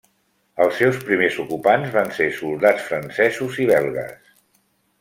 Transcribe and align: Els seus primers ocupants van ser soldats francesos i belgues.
Els 0.63 0.79
seus 0.79 0.97
primers 1.09 1.37
ocupants 1.43 1.93
van 1.97 2.09
ser 2.21 2.29
soldats 2.39 2.89
francesos 2.89 3.61
i 3.67 3.69
belgues. 3.77 4.35